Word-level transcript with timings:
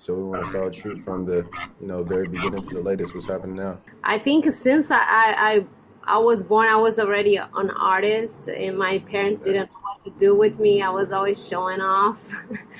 So 0.00 0.14
we 0.14 0.24
want 0.24 0.44
to 0.44 0.50
start 0.50 0.74
shoot 0.74 0.98
from 1.04 1.26
the, 1.26 1.46
you 1.78 1.86
know, 1.86 2.02
very 2.02 2.26
beginning 2.26 2.62
to 2.62 2.74
the 2.74 2.80
latest. 2.80 3.14
What's 3.14 3.26
happening 3.26 3.56
now? 3.56 3.78
I 4.02 4.18
think 4.18 4.50
since 4.50 4.90
I 4.90 4.96
I, 4.98 5.66
I 6.04 6.16
was 6.16 6.42
born, 6.42 6.68
I 6.68 6.76
was 6.76 6.98
already 6.98 7.36
an 7.36 7.70
artist, 7.70 8.48
and 8.48 8.78
my 8.78 9.00
parents 9.00 9.42
didn't 9.42 9.70
know 9.70 9.78
what 9.82 10.02
to 10.04 10.10
do 10.18 10.34
with 10.34 10.58
me. 10.58 10.80
I 10.80 10.88
was 10.88 11.12
always 11.12 11.46
showing 11.46 11.82
off 11.82 12.24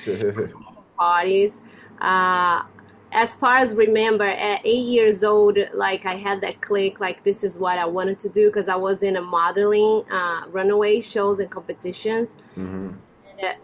parties. 0.97 1.61
Uh, 1.99 2.63
as 3.11 3.35
far 3.35 3.57
as 3.57 3.75
remember, 3.75 4.25
at 4.25 4.61
eight 4.65 4.85
years 4.85 5.23
old, 5.23 5.59
like 5.73 6.07
I 6.07 6.15
had 6.15 6.41
that 6.41 6.59
click, 6.61 6.99
like 6.99 7.23
this 7.23 7.43
is 7.43 7.59
what 7.59 7.77
I 7.77 7.85
wanted 7.85 8.17
to 8.19 8.29
do 8.29 8.47
because 8.47 8.67
I 8.67 8.77
was 8.77 9.03
in 9.03 9.15
a 9.17 9.21
modeling, 9.21 10.11
uh, 10.11 10.47
runaway 10.49 11.01
shows 11.01 11.39
and 11.39 11.51
competitions. 11.51 12.35
Mm-hmm 12.57 12.93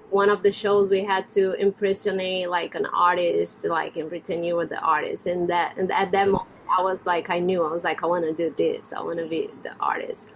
one 0.10 0.30
of 0.30 0.42
the 0.42 0.52
shows 0.52 0.90
we 0.90 1.04
had 1.04 1.28
to 1.30 1.54
impersonate 1.54 2.50
like 2.50 2.76
an 2.76 2.86
artist, 2.88 3.66
like 3.66 3.98
and 3.98 4.10
pretend 4.10 4.46
you 4.46 4.56
were 4.56 4.66
the 4.66 4.80
artist. 4.80 5.28
And 5.28 5.48
that 5.48 5.78
and 5.78 5.92
at 5.92 6.12
that 6.12 6.28
moment, 6.28 6.50
I 6.70 6.82
was 6.82 7.06
like, 7.06 7.30
I 7.30 7.40
knew 7.40 7.64
I 7.64 7.72
was 7.72 7.84
like, 7.84 8.04
I 8.04 8.08
want 8.08 8.24
to 8.26 8.34
do 8.34 8.54
this. 8.58 8.94
I 8.94 9.02
want 9.02 9.18
to 9.18 9.28
be 9.28 9.50
the 9.62 9.76
artist. 9.80 10.34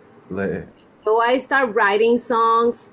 So 1.04 1.20
I 1.22 1.38
start 1.38 1.74
writing 1.74 2.18
songs, 2.18 2.92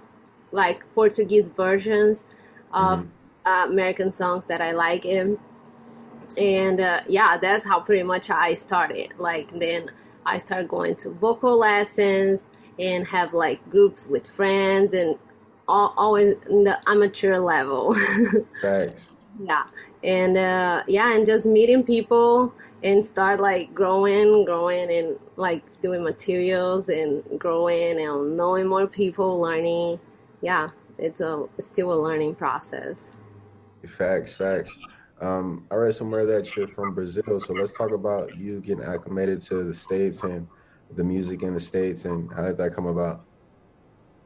like 0.52 0.82
Portuguese 0.95 1.48
versions 1.48 2.24
of 2.72 3.05
mm 3.05 3.10
uh, 3.48 3.66
American 3.70 4.12
songs 4.12 4.44
that 4.46 4.60
I 4.60 4.72
like. 4.72 5.06
And 5.06 5.38
and 6.36 6.80
uh, 6.80 7.00
yeah, 7.08 7.38
that's 7.41 7.64
how 7.64 7.80
pretty 7.80 8.02
much 8.02 8.30
I 8.30 8.55
started. 8.55 9.14
Like 9.19 9.48
then 9.58 9.91
I 10.27 10.38
started 10.38 10.69
going 10.69 10.96
to 10.96 11.10
vocal 11.10 11.56
lessons 11.56 12.50
and 12.78 13.06
have 13.06 13.33
like 13.33 13.66
groups 13.69 14.06
with 14.06 14.28
friends 14.28 14.92
and 14.92 15.19
all, 15.68 15.95
always 15.96 16.34
in 16.50 16.64
the 16.64 16.78
amateur 16.88 17.38
level. 17.38 17.95
Thanks. 18.62 19.08
yeah, 19.42 19.66
and 20.02 20.36
uh, 20.36 20.82
yeah, 20.88 21.14
and 21.14 21.27
just 21.27 21.46
meeting 21.46 21.84
people 21.84 22.52
and 22.82 23.02
start 23.04 23.41
like 23.41 23.74
growing, 23.74 24.44
growing, 24.44 24.91
and 24.91 25.19
like 25.36 25.80
doing 25.80 26.02
materials 26.02 26.89
and 26.89 27.22
growing 27.39 28.00
and 28.00 28.36
knowing 28.36 28.66
more 28.66 28.86
people, 28.86 29.41
learning. 29.41 30.00
Yeah, 30.41 30.70
it's 30.98 31.20
a 31.20 31.46
it's 31.56 31.66
still 31.66 31.92
a 31.92 32.00
learning 32.00 32.34
process. 32.34 33.12
Facts, 33.86 34.36
facts. 34.36 34.72
Um, 35.20 35.66
I 35.70 35.74
read 35.74 35.94
somewhere 35.94 36.27
that 36.27 36.55
you're 36.55 36.69
from 36.69 36.94
Brazil, 36.94 37.41
so 37.41 37.52
let's 37.52 37.77
talk 37.77 37.92
about 37.92 38.36
you 38.36 38.61
getting 38.61 38.84
acclimated 38.84 39.41
to 39.42 39.64
the 39.64 39.74
states 39.74 40.22
and 40.22 40.46
the 40.94 41.05
music 41.05 41.42
in 41.42 41.55
the 41.55 41.61
states, 41.61 42.05
and 42.05 42.33
how 42.33 42.46
did 42.46 42.56
that 42.58 42.74
come 42.74 42.86
about? 42.86 43.24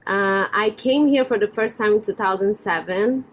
Uh, 0.06 0.48
I 0.52 0.74
came 0.76 1.06
here 1.06 1.24
for 1.24 1.38
the 1.38 1.46
first 1.48 1.78
time 1.78 1.94
in 1.94 2.00
2007. 2.00 3.24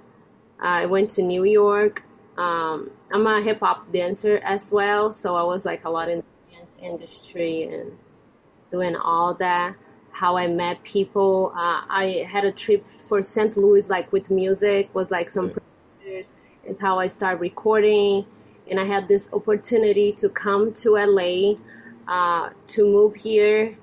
I 0.60 0.86
went 0.86 1.10
to 1.12 1.24
New 1.24 1.44
York. 1.44 2.04
Um, 2.38 2.92
I'm 3.12 3.26
a 3.26 3.42
hip 3.42 3.60
hop 3.62 3.92
dancer 3.92 4.40
as 4.44 4.72
well, 4.72 5.12
so 5.12 5.36
I 5.36 5.44
was 5.44 5.66
like 5.66 5.86
a 5.86 5.90
lot 5.90 6.10
in 6.10 6.20
the 6.20 6.56
dance 6.56 6.78
industry 6.82 7.64
and 7.64 7.98
doing 8.72 8.96
all 8.96 9.34
that. 9.36 9.76
How 10.12 10.38
I 10.38 10.48
met 10.48 10.84
people. 10.84 11.52
Uh, 11.56 11.82
I 11.90 12.26
had 12.30 12.46
a 12.46 12.52
trip 12.52 12.86
for 12.86 13.22
St. 13.22 13.58
Louis, 13.58 13.90
like 13.90 14.12
with 14.12 14.30
music, 14.30 14.94
was 14.94 15.10
like 15.12 15.30
some 15.30 15.52
producers. 15.52 16.34
It's 16.64 16.80
how 16.80 17.00
I 17.00 17.08
started 17.08 17.42
recording, 17.42 18.26
and 18.70 18.80
I 18.80 18.84
had 18.84 19.08
this 19.08 19.34
opportunity 19.34 20.12
to 20.14 20.30
come 20.30 20.72
to 20.74 20.92
LA 20.92 21.56
uh, 22.08 22.52
to 22.68 22.84
move 22.84 23.16
here 23.16 23.78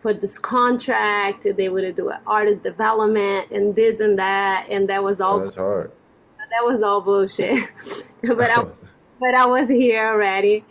for 0.00 0.14
this 0.14 0.38
contract. 0.38 1.46
They 1.56 1.68
would 1.68 1.94
do 1.94 2.08
an 2.08 2.20
artist 2.26 2.62
development 2.62 3.50
and 3.50 3.74
this 3.76 4.00
and 4.00 4.18
that, 4.18 4.66
and 4.68 4.88
that 4.88 5.02
was 5.02 5.20
all. 5.20 5.40
that's 5.40 5.56
hard. 5.56 5.92
That 6.38 6.64
was 6.64 6.82
all 6.82 7.00
bullshit. 7.00 7.58
but 8.22 8.50
I, 8.50 8.66
but 9.20 9.34
I 9.34 9.46
was 9.46 9.68
here 9.68 10.04
already, 10.08 10.64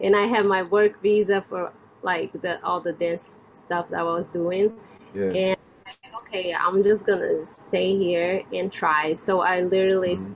and 0.00 0.16
I 0.16 0.26
had 0.26 0.46
my 0.46 0.62
work 0.64 1.00
visa 1.00 1.42
for 1.42 1.72
like 2.02 2.32
the 2.32 2.62
all 2.64 2.80
the 2.80 2.92
dance 2.92 3.44
stuff 3.52 3.88
that 3.88 4.00
I 4.00 4.02
was 4.02 4.28
doing. 4.28 4.74
Yeah. 5.14 5.24
And 5.24 5.56
like, 5.86 6.12
okay, 6.22 6.54
I'm 6.54 6.82
just 6.82 7.06
gonna 7.06 7.46
stay 7.46 7.96
here 7.96 8.42
and 8.52 8.72
try. 8.72 9.14
So 9.14 9.40
I 9.40 9.60
literally 9.60 10.16
mm-hmm. 10.16 10.32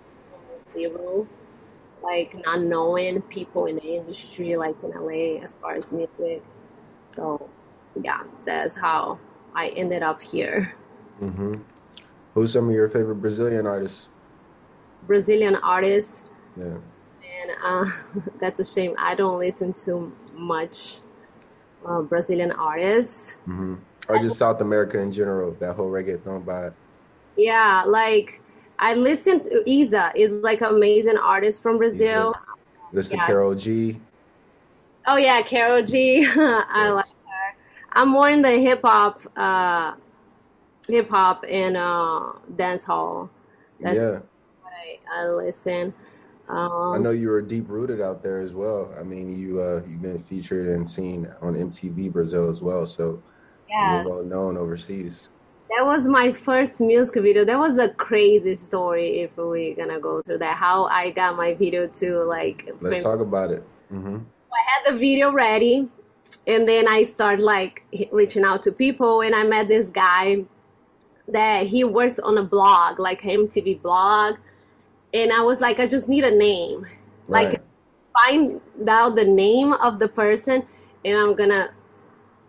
zero, 0.73 1.27
like 2.03 2.37
not 2.45 2.61
knowing 2.61 3.23
people 3.23 3.67
in 3.67 3.77
the 3.77 3.97
industry, 3.97 4.55
like 4.57 4.77
in 4.85 4.91
LA, 4.91 5.43
as 5.43 5.55
far 5.55 5.75
as 5.75 5.93
music. 5.93 6.45
So 7.03 7.49
yeah, 8.03 8.23
that's 8.45 8.77
how 8.77 9.19
I 9.55 9.69
ended 9.69 10.03
up 10.03 10.21
here. 10.21 10.75
Mm-hmm. 11.21 11.55
Who's 12.35 12.53
some 12.53 12.69
of 12.69 12.75
your 12.75 12.89
favorite 12.89 13.17
Brazilian 13.17 13.67
artists? 13.67 14.11
Brazilian 15.07 15.57
artists. 15.57 16.23
Yeah. 16.57 16.65
And 16.65 17.51
uh, 17.65 17.85
that's 18.39 18.61
a 18.61 18.65
shame. 18.65 18.95
I 18.99 19.15
don't 19.15 19.39
listen 19.39 19.73
to 19.85 20.13
much 20.35 21.01
uh, 21.87 22.03
Brazilian 22.03 22.53
artists. 22.53 23.39
Mm-hmm. 23.49 23.77
Or 24.09 24.19
just 24.19 24.39
South 24.39 24.61
America 24.61 25.01
in 25.01 25.11
general. 25.11 25.53
That 25.59 25.75
whole 25.75 25.91
reggaeton 25.91 26.45
vibe. 26.45 26.75
Yeah, 27.37 27.83
like 27.87 28.41
I 28.79 28.95
listen 28.95 29.43
to 29.45 29.63
Isa 29.67 30.13
is 30.15 30.31
like 30.31 30.61
an 30.61 30.75
amazing 30.75 31.17
artist 31.17 31.63
from 31.63 31.79
Brazil. 31.79 32.35
Listen 32.93 33.19
yeah. 33.19 33.27
Karol 33.27 33.55
G. 33.55 34.01
Oh 35.07 35.17
yeah, 35.17 35.43
Karol 35.43 35.83
G. 35.83 36.27
I 36.37 36.91
like 36.91 37.07
I'm 37.97 38.11
more 38.11 38.29
in 38.29 38.43
the 38.43 38.51
hip 38.51 38.83
hop, 38.85 39.23
uh, 39.37 39.95
hip 40.87 41.09
hop 41.09 41.47
and 41.49 41.79
uh, 41.79 42.33
dance 42.55 42.85
hall. 42.85 43.31
That's 43.81 43.97
yeah. 43.97 44.21
what 44.61 44.73
I, 44.75 45.23
I 45.23 45.29
listen. 45.29 45.95
Um, 46.47 46.93
I 46.93 46.99
know 46.99 47.11
you 47.11 47.31
were 47.31 47.41
deep 47.41 47.65
rooted 47.69 48.03
out 48.03 48.23
there 48.23 48.39
as 48.39 48.55
well. 48.55 48.95
I 49.01 49.03
mean, 49.03 49.35
you 49.35 49.63
uh, 49.63 49.83
you've 49.87 50.03
been 50.03 50.23
featured 50.23 50.69
and 50.69 50.87
seen 50.87 51.27
on 51.41 51.55
MTV 51.55 52.13
Brazil 52.13 52.51
as 52.51 52.61
well, 52.61 52.85
so 52.85 53.21
yeah, 53.67 54.03
you're 54.03 54.13
well 54.13 54.23
known 54.23 54.59
overseas. 54.59 55.31
That 55.71 55.85
was 55.85 56.07
my 56.07 56.33
first 56.33 56.81
music 56.83 57.23
video. 57.23 57.47
That 57.47 57.59
was 57.59 57.79
a 57.79 57.89
crazy 57.95 58.55
story. 58.55 59.21
If 59.21 59.39
we're 59.39 59.75
gonna 59.75 59.99
go 59.99 60.21
through 60.21 60.39
that, 60.39 60.57
how 60.57 60.85
I 60.85 61.13
got 61.13 61.37
my 61.37 61.55
video 61.55 61.89
to 61.89 62.25
like. 62.25 62.71
Let's 62.81 63.03
talk 63.03 63.21
about 63.21 63.51
it. 63.51 63.65
Mm-hmm. 63.91 64.19
I 64.19 64.85
had 64.85 64.93
the 64.93 64.99
video 64.99 65.33
ready 65.33 65.89
and 66.47 66.69
then 66.69 66.87
I 66.89 67.03
start 67.03 67.41
like 67.41 67.85
reaching 68.13 68.45
out 68.45 68.63
to 68.65 68.73
people, 68.73 69.23
and 69.23 69.35
I 69.35 69.45
met 69.45 69.69
this 69.69 69.91
guy 69.91 70.45
that 71.29 71.67
he 71.67 71.85
worked 71.85 72.21
on 72.21 72.39
a 72.39 72.45
blog, 72.45 72.99
like 72.99 73.23
MTV 73.23 73.83
blog, 73.83 74.37
and 75.13 75.33
I 75.33 75.41
was 75.41 75.61
like, 75.61 75.81
I 75.81 75.87
just 75.87 76.09
need 76.09 76.25
a 76.25 76.35
name, 76.35 76.87
right. 77.29 77.51
like 77.51 77.63
find 78.19 78.61
out 78.89 79.17
the 79.17 79.25
name 79.25 79.73
of 79.73 79.99
the 79.99 80.09
person, 80.09 80.67
and 81.05 81.19
I'm 81.19 81.35
gonna 81.35 81.73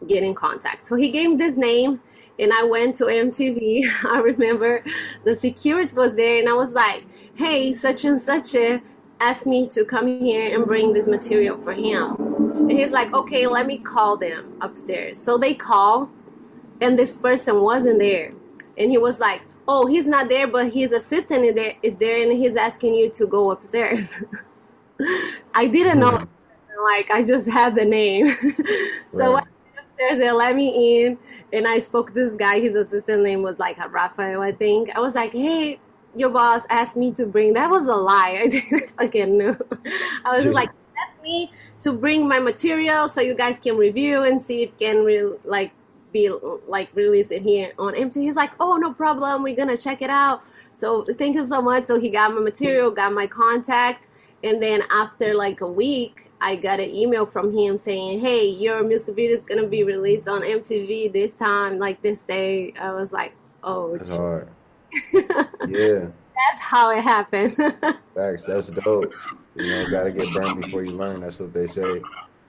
get 0.05 0.23
in 0.23 0.35
contact. 0.35 0.85
So 0.85 0.95
he 0.95 1.09
gave 1.09 1.31
me 1.31 1.35
this 1.37 1.57
name, 1.57 2.01
and 2.39 2.53
I 2.53 2.63
went 2.63 2.95
to 2.95 3.05
MTV. 3.05 3.83
I 4.05 4.19
remember 4.19 4.83
the 5.23 5.35
security 5.35 5.95
was 5.95 6.15
there, 6.15 6.39
and 6.39 6.47
I 6.47 6.53
was 6.53 6.73
like, 6.73 7.03
"Hey, 7.35 7.73
such 7.73 8.05
and 8.05 8.19
such 8.19 8.55
a 8.55 8.81
asked 9.19 9.47
me 9.47 9.67
to 9.69 9.83
come 9.83 10.19
here 10.19 10.53
and 10.55 10.65
bring 10.65 10.93
this 10.93 11.07
material 11.07 11.57
for 11.57 11.73
him." 11.73 12.36
And 12.69 12.77
he's 12.77 12.91
like, 12.91 13.13
okay, 13.13 13.47
let 13.47 13.65
me 13.65 13.77
call 13.77 14.17
them 14.17 14.57
upstairs. 14.61 15.17
So 15.17 15.37
they 15.37 15.53
call, 15.53 16.09
and 16.81 16.97
this 16.97 17.15
person 17.15 17.61
wasn't 17.61 17.99
there. 17.99 18.31
And 18.77 18.91
he 18.91 18.97
was 18.97 19.19
like, 19.19 19.41
oh, 19.67 19.85
he's 19.85 20.07
not 20.07 20.27
there, 20.27 20.47
but 20.47 20.71
his 20.71 20.91
assistant 20.91 21.45
is 21.45 21.55
there, 21.55 21.73
is 21.81 21.97
there 21.97 22.21
and 22.21 22.31
he's 22.31 22.55
asking 22.55 22.95
you 22.95 23.09
to 23.11 23.25
go 23.25 23.51
upstairs. 23.51 24.23
I 25.53 25.67
didn't 25.67 25.99
know. 25.99 26.27
Like, 26.83 27.09
I 27.09 27.23
just 27.23 27.49
had 27.49 27.75
the 27.75 27.85
name. 27.85 28.27
so 29.11 29.33
right. 29.33 29.43
Upstairs, 29.79 30.17
they 30.19 30.31
let 30.31 30.55
me 30.55 31.05
in, 31.05 31.17
and 31.51 31.67
I 31.67 31.79
spoke 31.79 32.09
to 32.09 32.13
this 32.13 32.35
guy. 32.35 32.59
His 32.59 32.75
assistant 32.75 33.23
name 33.23 33.41
was 33.41 33.57
like 33.59 33.77
Rafael, 33.91 34.41
I 34.41 34.51
think. 34.51 34.95
I 34.95 34.99
was 34.99 35.15
like, 35.15 35.33
hey, 35.33 35.79
your 36.13 36.29
boss 36.29 36.63
asked 36.69 36.95
me 36.95 37.11
to 37.13 37.25
bring. 37.25 37.53
That 37.53 37.69
was 37.69 37.87
a 37.87 37.95
lie. 37.95 38.39
I 38.43 38.47
didn't 38.47 38.89
fucking 38.91 39.37
know. 39.37 39.57
I 40.23 40.35
was 40.35 40.43
just 40.43 40.55
like, 40.55 40.69
me 41.23 41.51
to 41.81 41.93
bring 41.93 42.27
my 42.27 42.39
material 42.39 43.07
so 43.07 43.21
you 43.21 43.35
guys 43.35 43.59
can 43.59 43.77
review 43.77 44.23
and 44.23 44.41
see 44.41 44.63
if 44.63 44.77
can 44.77 45.03
re- 45.03 45.37
like 45.43 45.71
be 46.13 46.29
like 46.67 46.89
release 46.95 47.31
it 47.31 47.41
here 47.41 47.73
on 47.77 47.93
MTV. 47.93 48.21
He's 48.21 48.35
like, 48.35 48.53
oh 48.59 48.77
no 48.77 48.93
problem, 48.93 49.43
we're 49.43 49.55
gonna 49.55 49.77
check 49.77 50.01
it 50.01 50.09
out. 50.09 50.43
So 50.73 51.03
thank 51.03 51.35
you 51.35 51.45
so 51.45 51.61
much. 51.61 51.85
So 51.85 51.99
he 51.99 52.09
got 52.09 52.33
my 52.33 52.39
material, 52.39 52.91
got 52.91 53.13
my 53.13 53.27
contact, 53.27 54.07
and 54.43 54.61
then 54.61 54.83
after 54.91 55.33
like 55.33 55.61
a 55.61 55.67
week, 55.67 56.29
I 56.39 56.55
got 56.55 56.79
an 56.79 56.89
email 56.89 57.25
from 57.25 57.55
him 57.55 57.77
saying, 57.77 58.19
hey, 58.19 58.47
your 58.47 58.83
music 58.83 59.15
video 59.15 59.35
is 59.37 59.45
gonna 59.45 59.67
be 59.67 59.83
released 59.83 60.27
on 60.27 60.41
MTV 60.41 61.11
this 61.11 61.35
time, 61.35 61.77
like 61.79 62.01
this 62.01 62.23
day. 62.23 62.73
I 62.79 62.91
was 62.91 63.11
like, 63.13 63.33
oh. 63.63 63.97
That's 63.97 64.15
hard. 64.17 64.49
yeah. 65.13 66.07
That's 66.37 66.61
how 66.61 66.91
it 66.91 67.01
happened. 67.01 67.53
Thanks. 68.15 68.43
That's 68.43 68.67
dope. 68.67 69.11
You 69.57 69.71
know, 69.71 69.89
gotta 69.89 70.11
get 70.11 70.33
burned 70.33 70.61
before 70.61 70.83
you 70.83 70.91
learn. 70.91 71.21
That's 71.21 71.39
what 71.39 71.53
they 71.53 71.67
say. 71.67 72.01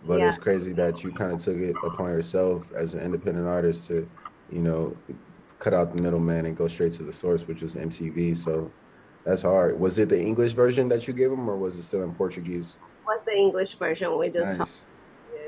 But 0.07 0.21
yeah. 0.21 0.29
it's 0.29 0.39
crazy 0.39 0.73
that 0.75 1.03
you 1.03 1.11
kind 1.11 1.33
of 1.33 1.41
took 1.41 1.57
it 1.57 1.75
upon 1.83 2.09
yourself 2.09 2.71
as 2.73 2.95
an 2.95 3.01
independent 3.01 3.47
artist 3.47 3.89
to, 3.89 4.09
you 4.53 4.61
know, 4.61 4.97
cut 5.59 5.75
out 5.75 5.95
the 5.95 6.01
middleman 6.01 6.47
and 6.47 6.57
go 6.57 6.69
straight 6.69 6.93
to 6.93 7.03
the 7.03 7.13
source, 7.13 7.47
which 7.47 7.63
was 7.63 7.75
MTV. 7.75 8.37
So 8.37 8.71
That's 9.25 9.43
hard. 9.43 9.79
Was 9.79 9.99
it 9.99 10.09
the 10.09 10.21
English 10.21 10.53
version 10.53 10.89
that 10.91 11.09
you 11.09 11.15
gave 11.15 11.31
them, 11.31 11.49
or 11.49 11.57
was 11.57 11.77
it 11.77 11.83
still 11.83 12.03
in 12.03 12.15
Portuguese? 12.15 12.77
What's 13.05 13.25
the 13.25 13.37
English 13.37 13.75
version? 13.75 14.17
We 14.19 14.31
just. 14.31 14.59
Nice. 14.59 14.83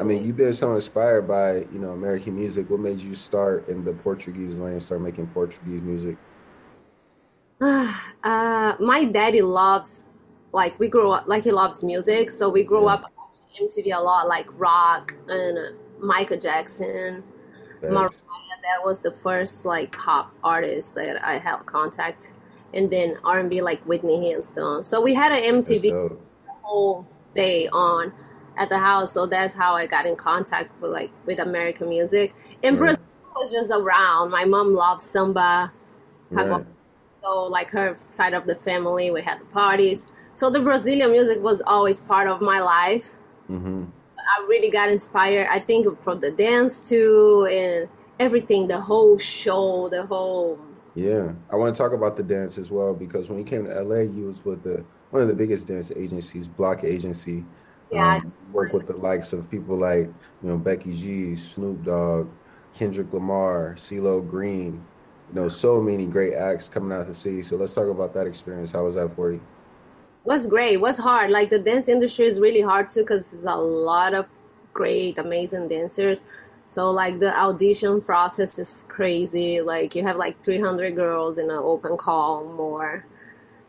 I 0.01 0.03
mean, 0.03 0.25
you've 0.25 0.37
been 0.37 0.55
so 0.55 0.75
inspired 0.75 1.29
by 1.29 1.59
you 1.73 1.79
know 1.79 1.91
American 1.91 2.37
music. 2.37 2.71
What 2.71 2.81
made 2.81 2.99
you 2.99 3.15
start 3.15 3.69
in 3.69 3.85
the 3.85 3.93
Portuguese 3.93 4.57
lane, 4.57 4.81
start 4.81 5.03
making 5.03 5.27
Portuguese 5.29 5.83
music? 5.83 6.17
uh, 7.61 8.77
my 8.81 9.05
daddy 9.05 9.43
loves, 9.43 10.05
like 10.53 10.79
we 10.79 10.89
grew 10.89 11.11
up, 11.13 11.27
like 11.27 11.45
he 11.45 11.53
loves 11.53 11.85
music, 11.85 12.31
so 12.31 12.49
we 12.49 12.65
grew 12.65 12.87
yeah. 12.87 12.95
up 12.95 13.13
watching 13.17 13.69
MTV 13.69 13.97
a 13.97 14.01
lot, 14.01 14.29
like 14.29 14.47
rock 14.59 15.15
and 15.29 15.77
Michael 16.01 16.39
Jackson, 16.39 17.23
Mariah. 17.83 18.11
That 18.63 18.85
was 18.85 19.01
the 19.01 19.13
first 19.13 19.65
like 19.65 19.97
pop 19.97 20.33
artist 20.45 20.95
that 20.95 21.27
I 21.27 21.39
had 21.39 21.65
contact, 21.67 22.35
and 22.75 22.91
then 22.91 23.17
R 23.25 23.39
and 23.39 23.49
B 23.49 23.63
like 23.63 23.81
Whitney 23.83 24.29
Houston. 24.29 24.85
So 24.85 25.01
we 25.01 25.15
had 25.15 25.33
an 25.33 25.63
MTV 25.63 25.83
the 25.83 26.19
whole 26.63 27.09
day 27.33 27.69
on 27.69 28.13
at 28.59 28.69
the 28.69 28.79
house, 28.79 29.13
so 29.13 29.27
that's 29.27 29.55
how 29.55 29.75
I 29.75 29.87
got 29.87 30.05
in 30.05 30.15
contact 30.15 30.79
with 30.81 30.91
like 30.91 31.11
with 31.25 31.41
American 31.41 31.89
music. 31.89 32.35
And 32.63 32.79
right. 32.79 32.97
Brazil 32.97 33.05
was 33.35 33.51
just 33.51 33.73
around. 33.73 34.31
My 34.31 34.45
mom 34.45 34.75
loved 34.75 35.01
samba. 35.01 35.73
Right. 36.31 36.65
So 37.23 37.45
like 37.45 37.69
her 37.71 37.97
side 38.09 38.35
of 38.35 38.47
the 38.47 38.57
family, 38.57 39.11
we 39.11 39.23
had 39.23 39.41
the 39.41 39.47
parties. 39.47 40.07
So 40.35 40.51
the 40.51 40.61
Brazilian 40.61 41.13
music 41.13 41.43
was 41.43 41.61
always 41.63 42.01
part 42.01 42.29
of 42.29 42.41
my 42.41 42.61
life. 42.61 43.15
Mm-hmm. 43.51 43.85
I 44.19 44.47
really 44.47 44.71
got 44.71 44.89
inspired. 44.89 45.49
I 45.51 45.59
think 45.59 46.03
from 46.03 46.21
the 46.21 46.31
dance 46.31 46.89
too, 46.89 47.49
and 47.51 47.89
everything, 48.19 48.69
the 48.69 48.81
whole 48.81 49.19
show, 49.19 49.89
the 49.89 50.07
whole. 50.07 50.59
Yeah, 50.95 51.33
I 51.51 51.57
want 51.57 51.75
to 51.75 51.83
talk 51.83 51.93
about 51.93 52.17
the 52.17 52.23
dance 52.23 52.59
as 52.59 52.71
well 52.71 52.95
because 52.95 53.29
when 53.29 53.39
you 53.39 53.45
came 53.45 53.65
to 53.65 53.83
LA, 53.83 54.01
you 54.01 54.27
was 54.27 54.45
with 54.45 54.63
the 54.63 54.85
one 55.11 55.23
of 55.23 55.29
the 55.29 55.35
biggest 55.35 55.67
dance 55.67 55.91
agencies, 55.95 56.47
Bloc 56.47 56.85
Agency. 56.85 57.45
Yeah, 57.91 58.17
um, 58.17 58.33
work 58.53 58.73
with 58.73 58.87
the 58.87 58.97
likes 58.97 59.33
of 59.33 59.51
people 59.51 59.77
like 59.77 60.07
you 60.07 60.49
know 60.49 60.57
Becky 60.57 60.95
G, 60.95 61.35
Snoop 61.35 61.85
Dogg, 61.85 62.29
Kendrick 62.75 63.13
Lamar, 63.13 63.75
CeeLo 63.77 64.27
Green, 64.29 64.85
you 65.29 65.41
know, 65.41 65.49
so 65.49 65.81
many 65.81 66.07
great 66.07 66.35
acts 66.35 66.69
coming 66.69 66.93
out 66.93 67.03
of 67.03 67.07
the 67.09 67.15
city. 67.15 67.43
So 67.43 67.57
let's 67.57 67.75
talk 67.75 67.89
about 67.89 68.13
that 68.15 68.27
experience. 68.27 68.73
How 68.73 68.85
was 68.85 68.95
that 68.97 69.15
for 69.15 69.33
you? 69.33 69.41
Was 70.31 70.47
great. 70.47 70.77
Was 70.77 70.97
hard. 70.97 71.33
Like 71.33 71.51
the 71.51 71.59
dance 71.59 71.89
industry 71.89 72.25
is 72.25 72.39
really 72.39 72.61
hard 72.61 72.89
too 72.89 73.01
because 73.01 73.29
there's 73.33 73.47
a 73.47 73.57
lot 73.57 74.15
of 74.15 74.27
great, 74.73 75.19
amazing 75.19 75.67
dancers. 75.67 76.25
So 76.67 76.93
like 76.93 77.19
the 77.19 77.37
audition 77.37 78.01
process 78.01 78.57
is 78.61 78.87
crazy. 78.89 79.61
Like 79.61 79.97
you 79.97 80.05
have 80.05 80.15
like 80.15 80.41
300 80.45 80.95
girls 80.95 81.39
in 81.39 81.51
an 81.51 81.59
open 81.59 81.97
call 81.97 82.45
more, 82.45 83.05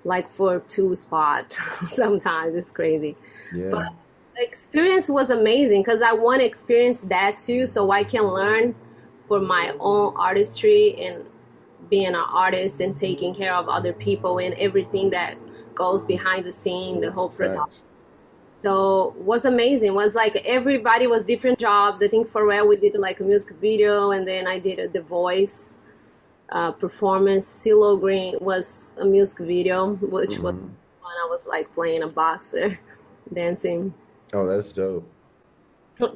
like 0.03 0.29
for 0.29 0.59
two 0.67 0.93
spots. 0.93 1.57
Sometimes 1.95 2.53
it's 2.53 2.71
crazy. 2.71 3.15
Yeah. 3.55 3.69
But 3.71 3.87
the 4.35 4.43
experience 4.43 5.09
was 5.09 5.31
amazing 5.31 5.81
because 5.81 6.03
I 6.03 6.13
want 6.13 6.41
to 6.41 6.45
experience 6.45 7.01
that 7.05 7.37
too, 7.37 7.65
so 7.65 7.89
I 7.89 8.03
can 8.03 8.25
learn 8.25 8.75
for 9.27 9.39
my 9.39 9.73
own 9.79 10.13
artistry 10.15 10.93
and 10.99 11.25
being 11.89 12.09
an 12.09 12.15
artist 12.15 12.81
and 12.81 12.95
taking 12.95 13.33
care 13.33 13.55
of 13.55 13.67
other 13.67 13.93
people 13.93 14.37
and 14.37 14.53
everything 14.59 15.09
that 15.09 15.39
goes 15.75 16.03
behind 16.03 16.45
the 16.45 16.51
scene, 16.51 17.01
the 17.01 17.11
whole 17.11 17.29
production. 17.29 17.83
So 18.55 19.15
was 19.17 19.45
amazing. 19.45 19.95
Was 19.95 20.13
like 20.13 20.35
everybody 20.45 21.07
was 21.07 21.25
different 21.25 21.57
jobs. 21.57 22.03
I 22.03 22.07
think 22.07 22.27
Pharrell 22.27 22.67
we 22.67 22.77
did 22.77 22.95
like 22.95 23.19
a 23.19 23.23
music 23.23 23.55
video, 23.57 24.11
and 24.11 24.27
then 24.27 24.47
I 24.47 24.59
did 24.59 24.79
a 24.79 24.87
The 24.87 25.01
Voice 25.01 25.73
uh, 26.49 26.71
performance. 26.71 27.45
CeeLo 27.45 27.99
Green 27.99 28.37
was 28.39 28.91
a 28.97 29.05
music 29.05 29.45
video, 29.45 29.95
which 29.95 30.31
mm-hmm. 30.31 30.43
was 30.43 30.53
when 30.53 31.17
I 31.23 31.27
was 31.29 31.47
like 31.47 31.73
playing 31.73 32.03
a 32.03 32.07
boxer, 32.07 32.79
dancing. 33.33 33.93
Oh, 34.33 34.47
that's 34.47 34.71
dope. 34.73 35.07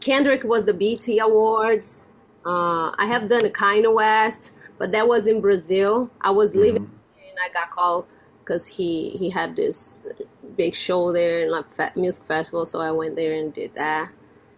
Kendrick 0.01 0.43
was 0.43 0.65
the 0.65 0.73
BET 0.73 1.07
Awards. 1.19 2.09
Uh, 2.45 2.91
I 2.97 3.07
have 3.07 3.27
done 3.27 3.41
Kanye 3.49 3.91
West 3.91 4.55
but 4.77 4.91
that 4.91 5.07
was 5.07 5.27
in 5.27 5.41
Brazil. 5.41 6.09
I 6.21 6.31
was 6.31 6.51
mm-hmm. 6.51 6.59
living 6.59 6.83
and 6.83 7.37
I 7.43 7.51
got 7.53 7.71
called 7.71 8.07
because 8.45 8.67
he 8.67 9.09
he 9.09 9.29
had 9.29 9.55
this 9.55 10.01
big 10.55 10.75
show 10.75 11.11
there 11.11 11.41
and 11.41 11.51
like 11.51 11.95
music 11.97 12.25
festival, 12.25 12.65
so 12.65 12.79
I 12.79 12.91
went 12.91 13.15
there 13.15 13.33
and 13.33 13.53
did 13.53 13.73
that. 13.73 14.11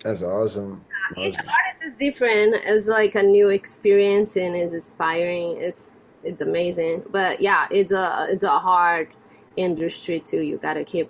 That's 0.04 0.22
awesome. 0.22 0.86
Uh, 1.16 1.22
each 1.22 1.38
artist 1.38 1.84
is 1.84 1.96
different. 1.96 2.56
It's 2.66 2.88
like 2.88 3.16
a 3.16 3.24
new 3.24 3.50
experience 3.50 4.36
and 4.36 4.56
it's 4.56 4.74
inspiring. 4.74 5.58
It's 5.60 5.92
it's 6.24 6.42
amazing. 6.42 7.04
But 7.10 7.40
yeah, 7.40 7.68
it's 7.72 7.94
a 7.94 8.28
it's 8.30 8.44
a 8.44 8.60
hard 8.60 9.10
industry 9.56 10.20
too. 10.20 10.42
You 10.42 10.58
gotta 10.58 10.84
keep 10.84 11.10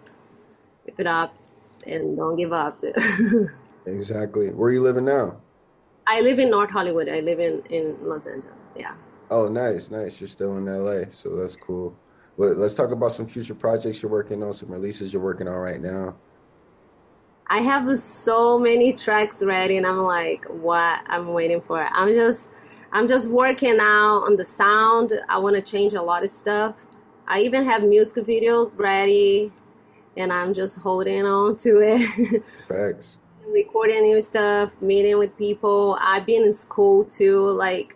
keep 0.86 1.00
it 1.00 1.08
up 1.08 1.36
and 1.86 2.16
don't 2.16 2.36
give 2.36 2.54
up. 2.54 2.80
exactly. 3.86 4.50
Where 4.50 4.70
are 4.70 4.74
you 4.74 4.82
living 4.82 5.06
now? 5.06 5.38
I 6.06 6.22
live 6.22 6.40
in 6.40 6.50
North 6.50 6.70
Hollywood. 6.70 7.10
I 7.10 7.22
live 7.22 7.40
in 7.40 7.64
in 7.70 7.98
Los 8.02 8.28
Angeles. 8.28 8.56
Yeah. 8.76 8.96
Oh, 9.30 9.50
nice, 9.50 9.92
nice. 9.92 10.22
You're 10.22 10.30
still 10.30 10.56
in 10.56 10.66
LA, 10.66 11.10
so 11.10 11.36
that's 11.36 11.58
cool. 11.58 11.94
But 12.38 12.58
let's 12.58 12.76
talk 12.76 12.92
about 12.92 13.12
some 13.12 13.28
future 13.28 13.56
projects 13.56 14.04
you're 14.04 14.12
working 14.12 14.44
on, 14.44 14.54
some 14.54 14.70
releases 14.70 15.12
you're 15.12 15.22
working 15.22 15.48
on 15.48 15.56
right 15.56 15.82
now. 15.82 16.16
I 17.48 17.60
have 17.60 17.98
so 17.98 18.60
many 18.60 18.94
tracks 18.94 19.42
ready, 19.42 19.78
and 19.78 19.88
I'm 19.88 20.00
like, 20.00 20.46
what? 20.46 21.02
I'm 21.08 21.34
waiting 21.34 21.62
for. 21.62 21.82
I'm 21.82 22.14
just, 22.14 22.50
I'm 22.92 23.08
just 23.08 23.32
working 23.32 23.78
out 23.80 24.24
on 24.24 24.36
the 24.36 24.46
sound. 24.46 25.14
I 25.30 25.38
want 25.40 25.56
to 25.56 25.62
change 25.62 25.94
a 25.94 26.02
lot 26.02 26.24
of 26.24 26.30
stuff. 26.30 26.86
I 27.28 27.40
even 27.42 27.64
have 27.64 27.84
music 27.84 28.26
video 28.26 28.70
ready, 28.76 29.52
and 30.16 30.32
I'm 30.32 30.54
just 30.54 30.80
holding 30.80 31.26
on 31.26 31.56
to 31.58 31.80
it. 31.80 32.44
Thanks. 32.68 33.18
Recording 33.48 34.04
new 34.04 34.22
stuff, 34.22 34.80
meeting 34.82 35.18
with 35.18 35.36
people. 35.38 35.98
I've 36.02 36.26
been 36.26 36.44
in 36.44 36.54
school 36.54 37.06
too, 37.06 37.50
like 37.50 37.96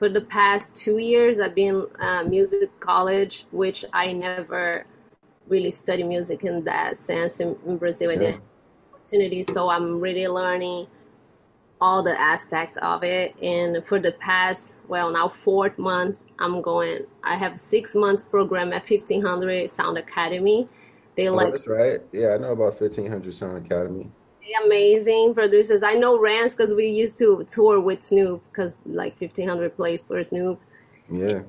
for 0.00 0.08
the 0.08 0.22
past 0.22 0.74
two 0.74 0.96
years 0.96 1.38
i've 1.38 1.54
been 1.54 1.86
uh, 2.00 2.24
music 2.24 2.68
college 2.80 3.44
which 3.52 3.84
i 3.92 4.10
never 4.12 4.86
really 5.46 5.70
study 5.70 6.02
music 6.02 6.42
in 6.42 6.64
that 6.64 6.96
sense 6.96 7.38
in, 7.40 7.54
in 7.66 7.76
brazil. 7.76 8.10
Yeah. 8.10 8.38
opportunity 8.94 9.42
so 9.42 9.68
i'm 9.68 10.00
really 10.00 10.26
learning 10.26 10.86
all 11.82 12.02
the 12.02 12.20
aspects 12.20 12.76
of 12.82 13.02
it. 13.02 13.40
And 13.40 13.86
for 13.86 13.98
the 13.98 14.12
past 14.12 14.76
well 14.88 15.10
now 15.10 15.28
fourth 15.28 15.78
month 15.78 16.22
i'm 16.38 16.62
going 16.62 17.06
i 17.22 17.36
have 17.36 17.60
six 17.60 17.94
months 17.94 18.22
program 18.24 18.68
at 18.72 18.88
1500 18.88 19.70
sound 19.70 19.98
academy. 19.98 20.68
They 21.14 21.28
oh, 21.28 21.34
like 21.34 21.52
that's 21.52 21.68
right. 21.68 22.00
Yeah 22.12 22.34
i 22.34 22.38
know 22.38 22.52
about 22.52 22.80
1500 22.80 23.34
sound 23.34 23.66
academy 23.66 24.10
amazing 24.64 25.34
producers. 25.34 25.82
I 25.82 25.94
know 25.94 26.18
Rance 26.18 26.54
because 26.54 26.74
we 26.74 26.86
used 26.86 27.18
to 27.18 27.44
tour 27.44 27.80
with 27.80 28.02
Snoop 28.02 28.42
because 28.50 28.80
like 28.86 29.20
1500 29.20 29.76
plays 29.76 30.04
for 30.04 30.22
Snoop. 30.22 30.60
Yeah. 31.10 31.40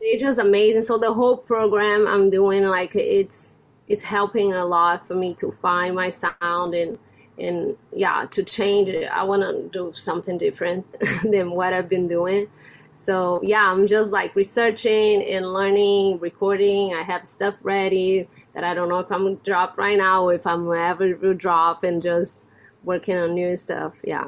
They're 0.00 0.18
just 0.18 0.38
amazing. 0.38 0.82
So 0.82 0.98
the 0.98 1.12
whole 1.12 1.36
program 1.36 2.06
I'm 2.06 2.30
doing, 2.30 2.64
like 2.64 2.94
it's 2.94 3.56
it's 3.88 4.02
helping 4.02 4.52
a 4.52 4.64
lot 4.64 5.06
for 5.06 5.14
me 5.14 5.34
to 5.34 5.50
find 5.50 5.94
my 5.94 6.08
sound 6.08 6.74
and 6.74 6.98
and 7.38 7.76
yeah 7.92 8.26
to 8.30 8.42
change 8.42 8.88
it. 8.88 9.08
I 9.08 9.24
want 9.24 9.42
to 9.42 9.68
do 9.68 9.92
something 9.94 10.38
different 10.38 10.86
than 11.22 11.50
what 11.50 11.72
I've 11.72 11.88
been 11.88 12.08
doing. 12.08 12.48
So 12.90 13.40
yeah, 13.42 13.70
I'm 13.70 13.86
just 13.86 14.12
like 14.12 14.34
researching 14.34 15.22
and 15.24 15.52
learning, 15.52 16.18
recording. 16.18 16.94
I 16.94 17.02
have 17.02 17.26
stuff 17.26 17.54
ready 17.62 18.28
that 18.54 18.64
I 18.64 18.74
don't 18.74 18.88
know 18.88 18.98
if 18.98 19.10
I'm 19.10 19.24
gonna 19.24 19.36
drop 19.44 19.78
right 19.78 19.98
now 19.98 20.24
or 20.24 20.34
if 20.34 20.46
I'm 20.46 20.70
ever 20.72 21.16
will 21.16 21.34
drop 21.34 21.84
and 21.84 22.02
just 22.02 22.44
working 22.84 23.16
on 23.16 23.34
new 23.34 23.56
stuff. 23.56 24.00
Yeah. 24.04 24.24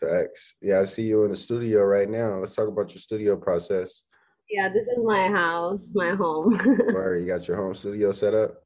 Facts. 0.00 0.54
Yeah, 0.62 0.80
I 0.80 0.84
see 0.84 1.02
you 1.02 1.24
in 1.24 1.30
the 1.30 1.36
studio 1.36 1.82
right 1.82 2.08
now. 2.08 2.36
Let's 2.36 2.54
talk 2.54 2.68
about 2.68 2.90
your 2.90 3.00
studio 3.00 3.36
process. 3.36 4.02
Yeah, 4.50 4.68
this 4.68 4.88
is 4.88 5.04
my 5.04 5.28
house, 5.28 5.92
my 5.94 6.14
home. 6.14 6.52
Where 6.92 7.16
you 7.16 7.26
got 7.26 7.46
your 7.46 7.56
home 7.56 7.74
studio 7.74 8.12
set 8.12 8.34
up? 8.34 8.62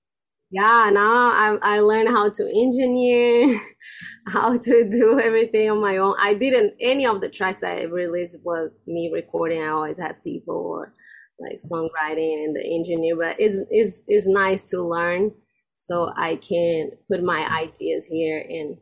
yeah 0.55 0.89
now 0.93 1.03
I, 1.03 1.59
I 1.63 1.81
learned 1.81 2.09
how 2.09 2.31
to 2.31 2.43
engineer 2.45 3.59
how 4.29 4.57
to 4.57 4.89
do 4.89 5.19
everything 5.21 5.69
on 5.69 5.81
my 5.81 5.97
own 5.97 6.15
i 6.21 6.33
didn't 6.33 6.75
any 6.81 7.07
of 7.07 7.21
the 7.21 7.29
tracks 7.29 7.65
i 7.65 7.83
released 7.83 8.39
was 8.45 8.71
me 8.87 9.11
recording 9.13 9.63
i 9.63 9.69
always 9.69 9.99
had 9.99 10.23
people 10.23 10.55
or 10.55 10.95
like 11.39 11.59
songwriting 11.59 12.45
and 12.45 12.57
the 12.57 12.63
engineer 12.65 13.17
but 13.17 13.37
it's, 13.39 13.67
it's, 13.71 14.05
it's 14.07 14.27
nice 14.27 14.63
to 14.63 14.81
learn 14.81 15.33
so 15.75 16.11
i 16.17 16.37
can 16.37 16.91
put 17.11 17.23
my 17.23 17.47
ideas 17.53 18.07
here 18.07 18.45
and 18.49 18.77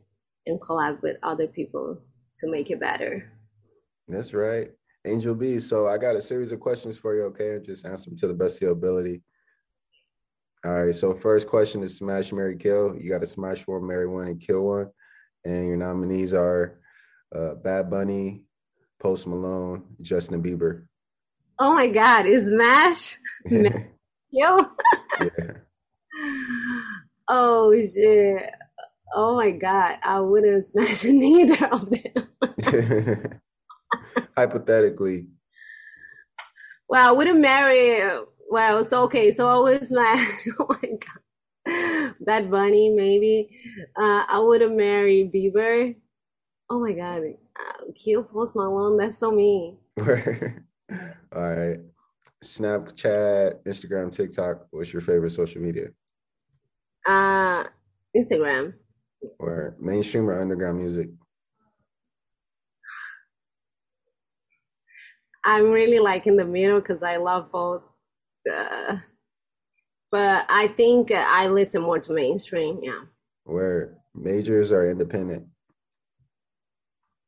and 0.46 0.60
collab 0.60 1.00
with 1.02 1.16
other 1.22 1.46
people 1.46 1.98
to 2.34 2.50
make 2.50 2.70
it 2.70 2.80
better 2.80 3.32
that's 4.08 4.34
right 4.34 4.70
angel 5.06 5.34
b 5.34 5.58
so 5.58 5.88
i 5.88 5.96
got 5.96 6.16
a 6.16 6.20
series 6.20 6.52
of 6.52 6.60
questions 6.60 6.98
for 6.98 7.14
you 7.16 7.22
okay 7.22 7.58
just 7.64 7.86
answer 7.86 8.10
them 8.10 8.18
to 8.18 8.26
the 8.26 8.34
best 8.34 8.56
of 8.56 8.62
your 8.62 8.72
ability 8.72 9.22
all 10.64 10.84
right. 10.84 10.94
So 10.94 11.12
first 11.12 11.48
question 11.48 11.82
is 11.82 11.96
smash, 11.96 12.32
Mary, 12.32 12.56
kill. 12.56 12.96
You 12.96 13.10
got 13.10 13.20
to 13.20 13.26
smash 13.26 13.66
one, 13.66 13.84
marry 13.84 14.06
one, 14.06 14.28
and 14.28 14.40
kill 14.40 14.60
one. 14.60 14.90
And 15.44 15.66
your 15.66 15.76
nominees 15.76 16.32
are 16.32 16.78
uh, 17.34 17.54
Bad 17.54 17.90
Bunny, 17.90 18.44
Post 19.00 19.26
Malone, 19.26 19.82
Justin 20.00 20.40
Bieber. 20.40 20.86
Oh 21.58 21.74
my 21.74 21.88
God! 21.88 22.26
Is 22.26 22.48
smash? 22.48 23.18
kill. 24.32 24.72
oh 27.28 27.72
shit. 27.74 28.50
Oh 29.14 29.36
my 29.36 29.50
god, 29.50 29.98
I 30.02 30.20
wouldn't 30.20 30.66
smash 30.68 31.04
neither 31.04 31.66
of 31.66 31.88
them. 31.90 33.40
Hypothetically. 34.36 35.26
Well, 36.88 37.08
I 37.08 37.12
wouldn't 37.12 37.40
marry 37.40 38.00
well, 38.50 38.78
it's 38.78 38.92
okay. 38.92 39.30
So 39.30 39.48
I 39.48 39.58
was 39.58 39.88
smash 39.88 40.46
oh 40.58 40.66
my 40.68 40.88
god. 40.88 42.14
Bad 42.20 42.50
Bunny, 42.50 42.90
maybe. 42.90 43.48
Uh, 43.96 44.24
I 44.28 44.38
would 44.38 44.60
have 44.60 44.72
married 44.72 45.32
Bieber. 45.32 45.94
Oh 46.68 46.80
my 46.80 46.92
god. 46.92 47.22
Uh, 47.58 47.84
kill 47.94 48.24
Post 48.24 48.56
Malone, 48.56 48.96
that's 48.96 49.18
so 49.18 49.30
mean. 49.30 49.78
All 51.34 51.48
right. 51.48 51.78
Snapchat, 52.44 53.64
Instagram, 53.64 54.12
TikTok. 54.12 54.66
What's 54.70 54.92
your 54.92 55.02
favorite 55.02 55.30
social 55.30 55.60
media? 55.60 55.88
Uh, 57.06 57.64
Instagram. 58.16 58.74
Or 59.38 59.76
mainstream 59.78 60.28
or 60.28 60.40
underground 60.40 60.78
music? 60.78 61.08
I'm 65.44 65.70
really 65.70 65.98
like 65.98 66.26
in 66.26 66.36
the 66.36 66.44
middle 66.44 66.80
because 66.80 67.02
I 67.02 67.16
love 67.16 67.50
both. 67.50 67.82
Uh, 68.50 68.98
but 70.10 70.44
I 70.48 70.68
think 70.76 71.10
I 71.10 71.46
listen 71.46 71.82
more 71.82 71.98
to 72.00 72.12
mainstream. 72.12 72.80
Yeah. 72.82 73.00
Where 73.44 73.96
majors 74.14 74.70
are 74.70 74.88
independent. 74.88 75.46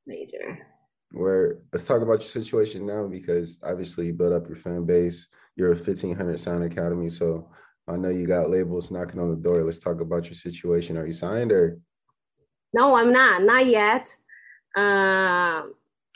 Major. 0.06 0.58
Where 1.14 1.58
let's 1.72 1.86
talk 1.86 2.02
about 2.02 2.20
your 2.20 2.28
situation 2.28 2.86
now 2.86 3.06
because 3.06 3.58
obviously 3.62 4.06
you 4.06 4.12
built 4.12 4.32
up 4.32 4.48
your 4.48 4.56
fan 4.56 4.84
base. 4.84 5.28
You're 5.56 5.72
a 5.72 5.76
1500 5.76 6.38
Sound 6.38 6.64
Academy, 6.64 7.08
so 7.08 7.48
I 7.86 7.96
know 7.96 8.08
you 8.08 8.26
got 8.26 8.50
labels 8.50 8.90
knocking 8.90 9.20
on 9.20 9.30
the 9.30 9.36
door. 9.36 9.62
Let's 9.62 9.78
talk 9.78 10.00
about 10.00 10.24
your 10.24 10.34
situation. 10.34 10.96
Are 10.96 11.06
you 11.06 11.12
signed 11.12 11.52
or? 11.52 11.78
No, 12.72 12.96
I'm 12.96 13.12
not. 13.12 13.44
Not 13.44 13.66
yet. 13.66 14.16
Uh, 14.76 15.62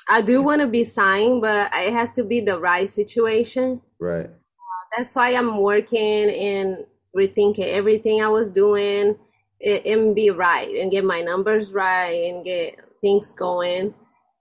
I 0.08 0.20
do 0.24 0.42
want 0.42 0.62
to 0.62 0.66
be 0.66 0.82
signed, 0.82 1.42
but 1.42 1.70
it 1.72 1.92
has 1.92 2.12
to 2.12 2.24
be 2.24 2.40
the 2.40 2.58
right 2.58 2.88
situation. 2.88 3.80
Right. 4.00 4.26
Uh, 4.26 4.84
that's 4.96 5.14
why 5.14 5.34
I'm 5.34 5.58
working 5.58 6.30
and 6.30 6.84
rethinking 7.16 7.72
everything 7.72 8.22
I 8.22 8.28
was 8.28 8.50
doing 8.50 9.16
and, 9.62 9.86
and 9.86 10.14
be 10.14 10.30
right 10.30 10.68
and 10.68 10.90
get 10.90 11.04
my 11.04 11.20
numbers 11.20 11.72
right 11.72 12.32
and 12.32 12.44
get 12.44 12.80
things 13.00 13.32
going. 13.32 13.94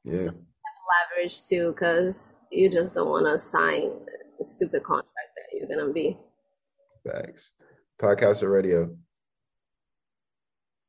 Yeah. 0.04 0.16
So 0.16 0.32
leverage 0.88 1.48
too, 1.48 1.72
because 1.72 2.36
you 2.52 2.70
just 2.70 2.96
don't 2.96 3.10
want 3.10 3.26
to 3.26 3.38
sign 3.40 3.92
a 4.40 4.44
stupid 4.44 4.84
contract 4.84 5.30
that 5.36 5.58
you're 5.58 5.68
gonna 5.68 5.94
be. 5.94 6.18
Thanks. 7.06 7.52
Podcast 8.02 8.44
or 8.44 8.50
radio? 8.50 8.96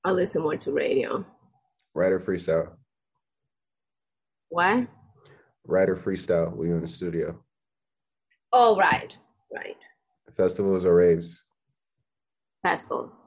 I 0.04 0.12
listen 0.12 0.42
more 0.42 0.56
to 0.56 0.72
radio. 0.72 1.24
Writer 1.94 2.20
freestyle. 2.20 2.72
What? 4.48 4.86
Writer 5.66 5.96
freestyle. 5.96 6.54
We 6.54 6.70
in 6.70 6.80
the 6.80 6.88
studio. 6.88 7.42
Oh 8.52 8.76
right, 8.76 9.16
right. 9.54 9.84
Festivals 10.36 10.84
or 10.84 10.94
raves? 10.94 11.44
Festivals. 12.62 13.24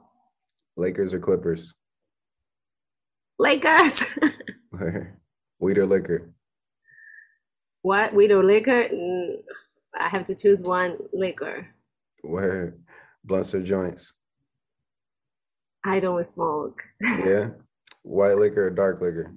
Lakers 0.76 1.12
or 1.12 1.20
Clippers? 1.20 1.74
Lakers. 3.38 4.18
Weed 5.60 5.78
or 5.78 5.86
liquor? 5.86 6.32
What? 7.82 8.14
Weed 8.14 8.30
or 8.30 8.44
liquor? 8.44 8.88
I 9.98 10.08
have 10.08 10.24
to 10.24 10.34
choose 10.34 10.62
one 10.62 10.98
liquor. 11.12 11.66
Where? 12.22 12.74
Blunts 13.24 13.54
or 13.54 13.62
joints? 13.62 14.12
I 15.84 16.00
don't 16.00 16.24
smoke. 16.24 16.82
yeah. 17.02 17.50
White 18.02 18.38
liquor 18.38 18.66
or 18.66 18.70
dark 18.70 19.00
liquor? 19.00 19.32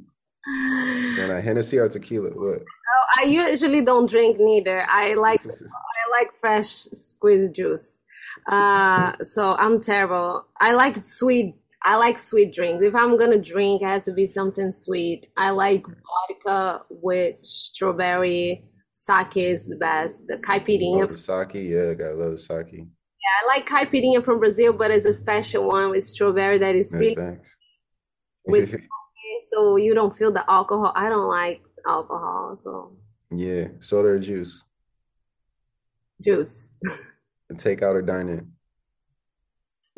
And 1.17 1.31
a 1.31 1.41
Hennessy 1.41 1.77
or 1.77 1.87
tequila? 1.87 2.29
What? 2.31 2.61
Oh, 2.61 3.05
I 3.17 3.23
usually 3.23 3.81
don't 3.81 4.09
drink 4.09 4.37
neither. 4.37 4.85
I 4.89 5.13
like 5.13 5.41
I 5.45 6.19
like 6.19 6.29
fresh 6.41 6.67
squeezed 6.91 7.55
juice. 7.55 8.03
Uh, 8.47 9.13
so 9.23 9.55
I'm 9.57 9.81
terrible. 9.81 10.45
I 10.59 10.73
like 10.73 10.97
sweet. 10.97 11.55
I 11.83 11.97
like 11.97 12.17
sweet 12.17 12.53
drinks. 12.53 12.83
If 12.85 12.95
I'm 12.95 13.17
gonna 13.17 13.41
drink, 13.41 13.81
it 13.81 13.85
has 13.85 14.03
to 14.03 14.13
be 14.13 14.25
something 14.25 14.71
sweet. 14.71 15.27
I 15.37 15.51
like 15.51 15.85
vodka 15.85 16.85
with 16.89 17.39
strawberry. 17.41 18.65
Sake 18.91 19.37
is 19.37 19.65
the 19.65 19.75
best. 19.75 20.25
The 20.27 20.37
caipirinha. 20.37 21.09
the 21.09 21.17
sake, 21.17 21.55
yeah, 21.55 22.07
I 22.07 22.13
love 22.13 22.31
the 22.31 22.37
sake. 22.37 22.67
Yeah, 22.71 22.83
I 23.43 23.47
like 23.47 23.67
caipirinha 23.67 24.23
from 24.23 24.39
Brazil, 24.39 24.73
but 24.73 24.89
it's 24.89 25.05
a 25.05 25.13
special 25.13 25.67
one 25.67 25.91
with 25.91 26.03
strawberry 26.03 26.57
that 26.59 26.75
is 26.75 26.93
really 26.93 27.17
with 28.45 28.79
so 29.43 29.75
you 29.75 29.93
don't 29.93 30.15
feel 30.15 30.31
the 30.31 30.49
alcohol. 30.49 30.93
I 30.95 31.09
don't 31.09 31.27
like 31.27 31.61
alcohol, 31.85 32.57
so 32.57 32.97
yeah, 33.31 33.67
soda 33.79 34.09
or 34.09 34.19
juice. 34.19 34.63
Juice. 36.21 36.69
Takeout 37.53 37.95
or 37.95 38.01
dining. 38.01 38.51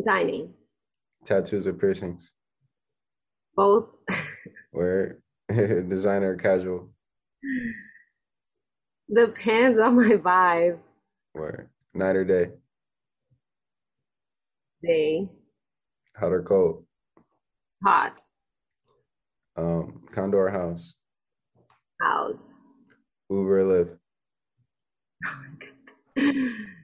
Dining. 0.03 0.53
Tattoos 1.27 1.67
or 1.67 1.74
piercings. 1.74 2.31
Both. 3.53 4.01
Where 4.72 5.19
designer 5.50 6.31
or 6.31 6.36
casual. 6.38 6.89
Depends 9.13 9.77
on 9.77 9.98
my 9.98 10.15
vibe. 10.15 10.79
Where 11.34 11.69
night 11.93 12.15
or 12.15 12.24
day. 12.24 12.51
Day. 14.81 15.25
Hot 16.15 16.31
or 16.31 16.43
cold. 16.43 16.86
Hot. 17.84 18.22
Um, 19.57 20.03
Condor 20.10 20.50
House. 20.50 20.96
House. 22.01 22.55
Uber 23.29 23.98
Lyft. 26.15 26.63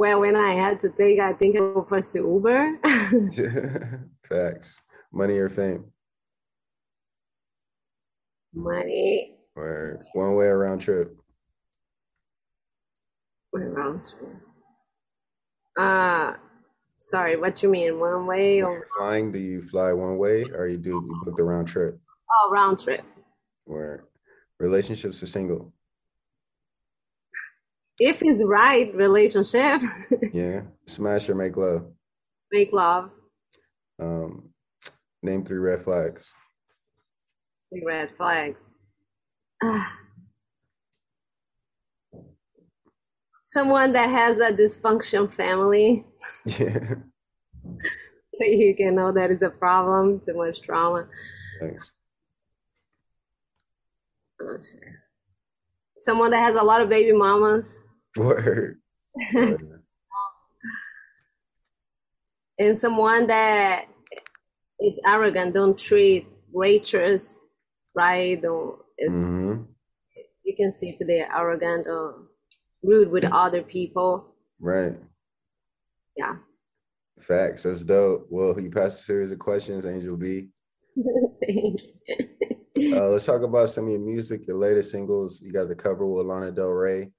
well, 0.00 0.20
when 0.20 0.34
I 0.34 0.52
had 0.52 0.80
to 0.80 0.88
take, 0.88 1.20
I 1.20 1.34
think 1.34 1.56
I 1.56 1.58
go 1.58 1.84
first 1.86 2.12
to 2.12 2.20
Uber. 2.20 2.78
Facts. 4.26 4.80
Money 5.12 5.36
or 5.36 5.50
fame? 5.50 5.92
Money. 8.54 9.36
Or 9.54 10.02
one 10.14 10.36
way 10.36 10.46
around 10.46 10.78
trip. 10.78 11.14
One 13.50 13.74
round 13.74 14.02
trip. 14.02 14.46
Uh 15.78 16.32
Sorry, 16.98 17.36
what 17.36 17.62
you 17.62 17.68
mean? 17.68 18.00
One 18.00 18.26
way 18.26 18.62
or 18.62 18.86
flying? 18.96 19.32
Do 19.32 19.38
you 19.38 19.60
fly 19.60 19.92
one 19.92 20.16
way 20.16 20.44
or 20.44 20.66
you 20.66 20.78
do 20.78 20.90
you 20.90 21.22
book 21.26 21.36
the 21.36 21.44
round 21.44 21.68
trip? 21.68 22.00
Oh, 22.32 22.50
round 22.50 22.78
trip. 22.82 23.04
Where 23.64 24.04
relationships 24.58 25.22
are 25.22 25.26
single. 25.26 25.74
If 28.00 28.22
it's 28.22 28.42
right 28.42 28.92
relationship. 28.94 29.82
yeah. 30.32 30.62
Smash 30.86 31.28
or 31.28 31.34
make 31.34 31.56
love. 31.56 31.86
Make 32.50 32.72
love. 32.72 33.10
Um, 34.00 34.48
name 35.22 35.44
three 35.44 35.58
red 35.58 35.82
flags. 35.82 36.32
Three 37.70 37.84
red 37.86 38.10
flags. 38.16 38.78
someone 43.42 43.92
that 43.92 44.08
has 44.08 44.40
a 44.40 44.50
dysfunction 44.52 45.30
family. 45.30 46.04
Yeah. 46.46 46.94
you 48.40 48.74
can 48.74 48.94
know 48.94 49.12
that 49.12 49.30
it's 49.30 49.42
a 49.42 49.50
problem, 49.50 50.18
too 50.18 50.34
much 50.34 50.62
trauma. 50.62 51.06
Thanks. 51.60 51.92
Oh, 54.40 54.56
shit. 54.56 54.80
Someone 55.98 56.30
that 56.30 56.40
has 56.40 56.54
a 56.54 56.62
lot 56.62 56.80
of 56.80 56.88
baby 56.88 57.12
mamas. 57.12 57.84
Word. 58.16 58.78
Word. 59.34 59.82
and 62.58 62.78
someone 62.78 63.26
that 63.28 63.86
is 64.80 65.00
arrogant, 65.06 65.54
don't 65.54 65.78
treat 65.78 66.26
waitress 66.52 67.40
right. 67.94 68.40
Don't, 68.40 68.78
mm-hmm. 69.02 69.62
You 70.44 70.56
can 70.56 70.74
see 70.74 70.90
if 70.90 71.06
they're 71.06 71.28
arrogant 71.34 71.86
or 71.86 72.26
rude 72.82 73.10
with 73.10 73.24
other 73.26 73.62
people. 73.62 74.34
Right. 74.58 74.96
Yeah. 76.16 76.36
Facts. 77.20 77.64
That's 77.64 77.84
dope. 77.84 78.26
Well, 78.30 78.58
you 78.58 78.70
passed 78.70 79.00
a 79.00 79.04
series 79.04 79.32
of 79.32 79.38
questions, 79.38 79.86
Angel 79.86 80.16
B. 80.16 80.48
Thank 81.46 81.80
uh, 82.78 83.08
let's 83.08 83.26
talk 83.26 83.42
about 83.42 83.70
some 83.70 83.84
of 83.84 83.90
your 83.90 84.00
music, 84.00 84.46
your 84.46 84.56
latest 84.56 84.90
singles. 84.90 85.40
You 85.42 85.52
got 85.52 85.68
the 85.68 85.74
cover 85.74 86.06
with 86.06 86.26
Lana 86.26 86.50
Del 86.50 86.68
Rey. 86.68 87.10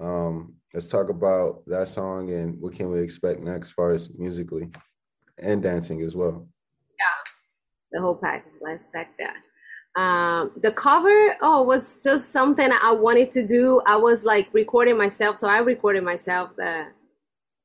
Um, 0.00 0.54
let's 0.74 0.88
talk 0.88 1.08
about 1.08 1.62
that 1.66 1.88
song 1.88 2.30
and 2.30 2.60
what 2.60 2.74
can 2.74 2.90
we 2.90 3.00
expect 3.00 3.40
next, 3.40 3.68
as 3.68 3.72
far 3.72 3.90
as 3.90 4.10
musically 4.16 4.70
and 5.38 5.62
dancing 5.62 6.02
as 6.02 6.16
well. 6.16 6.48
Yeah, 6.98 7.32
the 7.92 8.00
whole 8.00 8.16
package. 8.16 8.54
Let's 8.60 8.84
expect 8.84 9.18
that. 9.18 9.36
Um, 10.00 10.52
the 10.62 10.70
cover, 10.70 11.36
oh, 11.42 11.62
was 11.62 12.02
just 12.04 12.30
something 12.30 12.70
I 12.70 12.92
wanted 12.92 13.30
to 13.32 13.44
do. 13.44 13.80
I 13.86 13.96
was 13.96 14.24
like 14.24 14.48
recording 14.52 14.96
myself, 14.96 15.36
so 15.36 15.48
I 15.48 15.58
recorded 15.58 16.04
myself. 16.04 16.50
That 16.56 16.92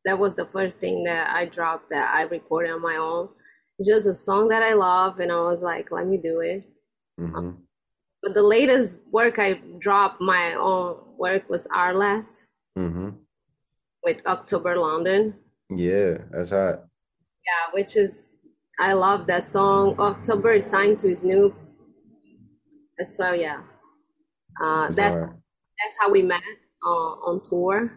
that 0.06 0.18
was 0.18 0.36
the 0.36 0.46
first 0.46 0.80
thing 0.80 1.04
that 1.04 1.30
I 1.36 1.46
dropped 1.46 1.90
that 1.90 2.13
I 2.13 2.24
recorded 2.24 2.72
on 2.72 2.82
my 2.82 2.96
own. 2.96 3.30
It's 3.78 3.88
just 3.88 4.08
a 4.08 4.13
song 4.13 4.48
that 4.50 4.63
I 4.63 4.74
love, 4.74 5.20
and 5.20 5.32
I 5.32 5.36
was 5.42 5.62
like, 5.62 5.92
let 5.92 6.08
me 6.08 6.18
do 6.18 6.40
it. 6.40 6.63
Mm-hmm. 7.20 7.52
But 8.24 8.34
the 8.34 8.42
latest 8.42 9.01
work 9.12 9.38
I 9.38 9.60
dropped, 9.80 10.22
my 10.22 10.53
own 10.53 11.03
work, 11.18 11.50
was 11.50 11.68
Our 11.75 11.94
Last 11.94 12.50
mm-hmm. 12.77 13.10
with 14.06 14.25
October 14.25 14.77
London. 14.77 15.36
Yeah, 15.70 16.20
that's 16.32 16.51
hot. 16.51 16.88
Yeah, 17.44 17.74
which 17.74 17.98
is 17.98 18.38
I 18.80 18.94
love 18.94 19.27
that 19.27 19.44
song. 19.44 20.00
October 20.00 20.53
is 20.53 20.65
signed 20.65 21.00
to 21.00 21.13
Snoop 21.13 21.53
as 22.98 23.18
well. 23.20 23.36
Yeah, 23.36 23.62
uh, 24.62 24.88
that's 24.92 25.15
that's 25.15 25.96
how 26.00 26.10
we 26.10 26.22
met 26.22 26.42
uh, 26.86 27.27
on 27.27 27.42
tour. 27.44 27.92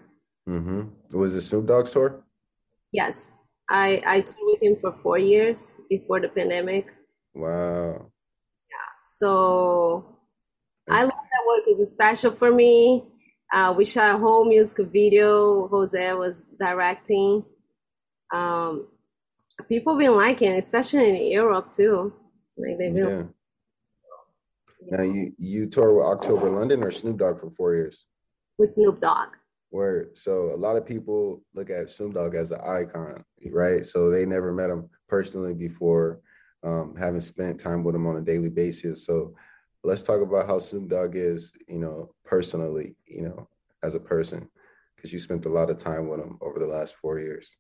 Mm-hmm. 0.49 1.17
Was 1.17 1.37
it 1.37 1.43
Snoop 1.43 1.67
Dogg 1.67 1.87
tour? 1.87 2.25
Yes, 2.91 3.31
I 3.71 4.03
I 4.05 4.21
toured 4.23 4.59
with 4.59 4.63
him 4.63 4.77
for 4.81 4.93
four 4.93 5.19
years 5.19 5.77
before 5.89 6.19
the 6.21 6.29
pandemic. 6.29 6.93
Wow. 7.33 8.11
Yeah. 8.71 8.91
So 9.05 10.16
I 10.89 11.03
love 11.03 11.11
that 11.11 11.47
work. 11.47 11.65
It's 11.67 11.89
special 11.91 12.33
for 12.33 12.53
me. 12.53 13.05
Uh, 13.53 13.75
we 13.77 13.85
shot 13.85 14.15
a 14.15 14.19
whole 14.19 14.45
music 14.45 14.89
video. 14.93 15.69
Jose 15.69 16.13
was 16.15 16.45
directing. 16.59 17.45
Um, 18.33 18.89
people 19.69 19.97
been 19.97 20.17
liking, 20.17 20.53
it, 20.53 20.59
especially 20.59 21.09
in 21.09 21.33
Europe 21.33 21.73
too. 21.73 22.13
Like 22.59 22.79
they've 22.79 22.95
been. 22.95 23.33
Yeah. 24.81 24.97
Now 24.99 25.03
you 25.03 25.33
you 25.39 25.67
tour 25.67 25.95
with 25.95 26.07
October 26.07 26.49
London 26.49 26.83
or 26.83 26.91
Snoop 26.91 27.19
Dogg 27.19 27.41
for 27.41 27.51
four 27.51 27.75
years? 27.75 28.07
With 28.59 28.73
Snoop 28.73 29.01
Dogg. 29.01 29.37
Where 29.71 30.11
so 30.15 30.53
a 30.55 30.57
lot 30.57 30.77
of 30.77 30.87
people 30.87 31.43
look 31.55 31.71
at 31.71 31.91
Snoop 31.91 32.15
Dogg 32.15 32.35
as 32.35 32.53
an 32.53 32.61
icon, 32.61 33.25
right? 33.51 33.85
So 33.85 34.11
they 34.11 34.25
never 34.25 34.53
met 34.53 34.71
him 34.71 34.89
personally 35.09 35.55
before, 35.55 36.21
um, 36.63 36.95
having 36.97 37.21
spent 37.21 37.59
time 37.59 37.83
with 37.83 37.95
him 37.95 38.07
on 38.07 38.17
a 38.17 38.23
daily 38.23 38.49
basis. 38.49 39.05
So 39.05 39.35
let's 39.87 40.03
talk 40.03 40.21
about 40.21 40.49
how 40.49 40.59
Snoop 40.59 40.89
Dogg 40.89 41.15
is, 41.15 41.53
you 41.69 41.79
know, 41.79 42.11
personally, 42.25 42.97
you 43.07 43.23
know, 43.23 43.49
as 43.85 43.95
a 43.95 44.01
person, 44.01 44.49
because 44.97 45.13
you 45.13 45.19
spent 45.21 45.47
a 45.47 45.49
lot 45.49 45.71
of 45.71 45.77
time 45.77 46.09
with 46.09 46.21
him 46.21 46.39
over 46.41 46.59
the 46.59 46.67
last 46.67 46.97
four 46.97 47.21
years. 47.21 47.57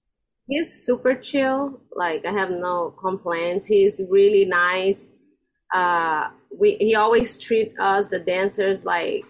He's 0.48 0.84
super 0.84 1.14
chill. 1.14 1.80
Like 1.94 2.26
I 2.26 2.32
have 2.32 2.50
no 2.50 2.90
complaints. 2.98 3.66
He's 3.66 4.02
really 4.10 4.44
nice. 4.44 5.10
Uh, 5.72 6.30
we 6.56 6.76
he 6.76 6.94
always 6.96 7.38
treat 7.38 7.72
us 7.78 8.08
the 8.08 8.20
dancers 8.20 8.84
like 8.84 9.24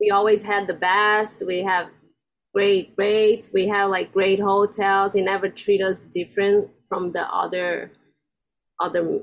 we 0.00 0.10
always 0.10 0.42
had 0.42 0.66
the 0.66 0.74
best. 0.74 1.46
We 1.46 1.62
have 1.62 1.88
great 2.52 2.94
rates. 2.96 3.50
We 3.52 3.68
have 3.68 3.90
like 3.90 4.12
great 4.12 4.40
hotels. 4.40 5.14
He 5.14 5.22
never 5.22 5.48
treat 5.48 5.82
us 5.82 6.02
different 6.02 6.68
from 6.88 7.12
the 7.12 7.22
other 7.32 7.92
other 8.80 9.20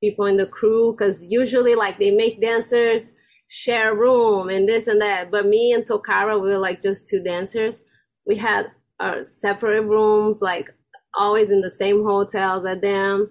people 0.00 0.26
in 0.26 0.36
the 0.36 0.46
crew 0.46 0.92
because 0.92 1.24
usually 1.26 1.74
like 1.74 1.98
they 1.98 2.10
make 2.10 2.40
dancers 2.40 3.12
share 3.48 3.94
room 3.94 4.48
and 4.48 4.68
this 4.68 4.86
and 4.86 5.00
that. 5.00 5.30
But 5.30 5.46
me 5.46 5.72
and 5.72 5.84
Tokara, 5.84 6.40
we 6.40 6.48
were 6.48 6.58
like 6.58 6.82
just 6.82 7.08
two 7.08 7.22
dancers. 7.22 7.82
We 8.26 8.36
had 8.36 8.70
our 9.00 9.22
separate 9.24 9.82
rooms, 9.82 10.40
like 10.40 10.70
always 11.14 11.50
in 11.50 11.60
the 11.60 11.70
same 11.70 12.04
hotels 12.04 12.64
at 12.66 12.82
them. 12.82 13.30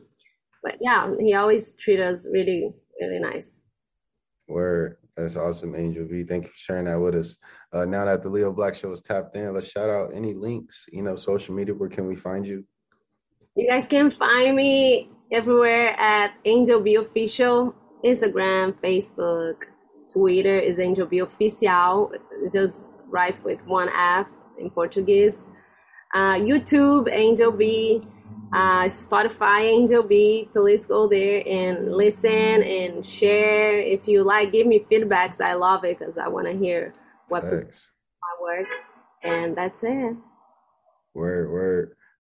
But 0.63 0.77
yeah, 0.81 1.11
he 1.19 1.33
always 1.33 1.75
treat 1.75 1.99
us 1.99 2.27
really, 2.31 2.73
really 2.99 3.19
nice. 3.19 3.61
Word. 4.47 4.97
That's 5.15 5.35
awesome, 5.35 5.75
Angel 5.75 6.05
B. 6.05 6.23
Thank 6.23 6.45
you 6.45 6.49
for 6.49 6.55
sharing 6.55 6.85
that 6.85 6.95
with 6.95 7.13
us. 7.13 7.35
Uh, 7.73 7.83
now 7.83 8.05
that 8.05 8.23
the 8.23 8.29
Leo 8.29 8.53
Black 8.53 8.73
Show 8.73 8.91
is 8.93 9.01
tapped 9.01 9.35
in, 9.35 9.53
let's 9.53 9.69
shout 9.69 9.89
out 9.89 10.13
any 10.15 10.33
links, 10.33 10.85
you 10.93 11.03
know, 11.03 11.17
social 11.17 11.53
media. 11.53 11.75
Where 11.75 11.89
can 11.89 12.07
we 12.07 12.15
find 12.15 12.47
you? 12.47 12.63
You 13.59 13.67
guys 13.67 13.89
can 13.89 14.09
find 14.09 14.55
me 14.55 15.09
everywhere 15.33 15.89
at 15.99 16.31
Angel 16.45 16.79
B 16.79 16.95
Official, 16.95 17.75
Instagram, 18.05 18.71
Facebook, 18.81 19.65
Twitter 20.09 20.57
is 20.57 20.79
Angel 20.79 21.05
B 21.05 21.19
Oficial. 21.19 22.09
Just 22.53 22.93
write 23.09 23.43
with 23.43 23.61
one 23.67 23.89
F 23.89 24.29
in 24.59 24.69
Portuguese. 24.69 25.49
Uh, 26.15 26.35
YouTube, 26.35 27.09
Angel 27.11 27.51
B. 27.51 28.01
Uh, 28.53 28.85
Spotify, 28.85 29.63
Angel 29.65 30.07
B. 30.07 30.47
Please 30.53 30.85
go 30.85 31.09
there 31.09 31.43
and 31.45 31.91
listen 31.91 32.63
and 32.63 33.05
share. 33.05 33.77
If 33.77 34.07
you 34.07 34.23
like, 34.23 34.53
give 34.53 34.67
me 34.67 34.79
feedbacks. 34.89 35.41
I 35.41 35.55
love 35.55 35.83
it 35.83 35.99
because 35.99 36.17
I 36.17 36.29
want 36.29 36.47
to 36.47 36.57
hear 36.57 36.93
what 37.27 37.43
my 37.43 37.59
work. 38.41 38.67
And 39.21 39.53
that's 39.57 39.83
it. 39.83 40.15
Word, 41.13 41.51
word. 41.51 41.95